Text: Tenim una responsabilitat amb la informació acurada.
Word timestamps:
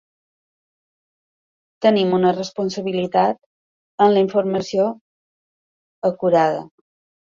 Tenim 1.87 2.17
una 2.21 2.33
responsabilitat 2.39 3.41
amb 4.07 4.17
la 4.17 4.27
informació 4.27 4.91
acurada. 6.15 6.71